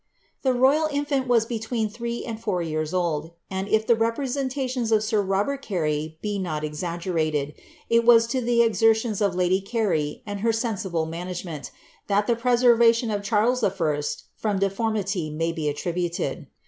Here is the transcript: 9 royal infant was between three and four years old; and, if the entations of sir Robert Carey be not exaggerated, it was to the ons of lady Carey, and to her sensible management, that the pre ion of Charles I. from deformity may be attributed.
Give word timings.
9 0.43 0.57
royal 0.57 0.87
infant 0.91 1.27
was 1.27 1.45
between 1.45 1.87
three 1.87 2.25
and 2.25 2.41
four 2.41 2.59
years 2.63 2.91
old; 2.91 3.33
and, 3.51 3.67
if 3.67 3.85
the 3.85 3.93
entations 4.35 4.91
of 4.91 5.03
sir 5.03 5.21
Robert 5.21 5.61
Carey 5.61 6.17
be 6.23 6.39
not 6.39 6.63
exaggerated, 6.63 7.53
it 7.87 8.03
was 8.03 8.25
to 8.25 8.41
the 8.41 8.63
ons 8.63 9.21
of 9.21 9.35
lady 9.35 9.61
Carey, 9.61 10.23
and 10.25 10.39
to 10.39 10.43
her 10.45 10.51
sensible 10.51 11.05
management, 11.05 11.69
that 12.07 12.25
the 12.25 12.35
pre 12.35 12.53
ion 12.53 13.11
of 13.11 13.21
Charles 13.21 13.63
I. 13.63 13.69
from 14.33 14.57
deformity 14.57 15.29
may 15.29 15.51
be 15.51 15.69
attributed. 15.69 16.47